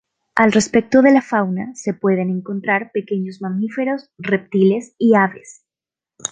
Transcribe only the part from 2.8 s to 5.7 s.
pequeños mamíferos, reptiles y aves.